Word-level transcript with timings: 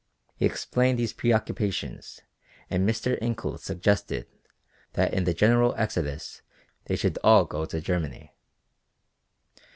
He 0.35 0.47
explained 0.47 0.97
these 0.97 1.13
pre 1.13 1.31
occupations 1.31 2.21
and 2.71 2.89
Mr. 2.89 3.19
Incoul 3.21 3.59
suggested 3.59 4.25
that 4.93 5.13
in 5.13 5.25
the 5.25 5.33
general 5.35 5.75
exodus 5.77 6.41
they 6.85 6.95
should 6.95 7.19
all 7.23 7.45
go 7.45 7.65
to 7.65 7.79
Germany. 7.79 8.33